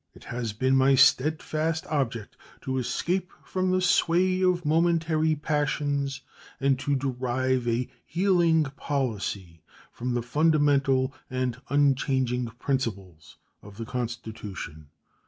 [0.15, 6.21] It has been my steadfast object to escape from the sway of momentary passions
[6.59, 9.61] and to derive a healing policy
[9.91, 14.87] from the fundamental and unchanging principles of the Constitution.